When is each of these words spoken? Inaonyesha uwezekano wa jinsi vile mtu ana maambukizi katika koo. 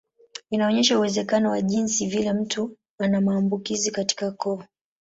Inaonyesha 0.51 0.97
uwezekano 0.97 1.49
wa 1.51 1.61
jinsi 1.61 2.05
vile 2.05 2.33
mtu 2.33 2.77
ana 2.99 3.21
maambukizi 3.21 3.91
katika 3.91 4.31
koo. 4.31 4.63